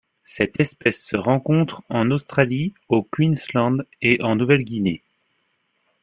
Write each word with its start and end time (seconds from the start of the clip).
Cette 0.23 0.59
espèce 0.59 1.03
se 1.05 1.15
rencontre 1.15 1.83
en 1.89 2.09
Australie 2.09 2.73
au 2.89 3.03
Queensland 3.03 3.83
et 4.01 4.19
en 4.23 4.35
Nouvelle-Guinée. 4.35 5.03